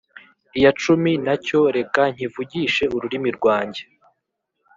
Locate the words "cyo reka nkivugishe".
1.45-2.83